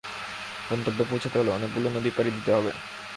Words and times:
গন্তব্যে 0.69 1.03
পৌছাতে 1.03 1.35
হলে 1.37 1.51
অনেকগুলো 1.51 1.87
নদী 1.89 2.09
পাড়ি 2.09 2.29
দিতে 2.31 2.51
হবে। 2.53 2.71